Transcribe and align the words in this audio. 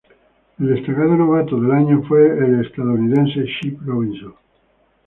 El 0.57 0.67
destacado 0.73 1.15
Novato 1.15 1.59
del 1.59 1.71
Año 1.73 2.01
fue 2.07 2.25
el 2.25 2.65
estadounidense 2.65 3.45
Chip 3.59 3.79
Robinson. 3.85 4.33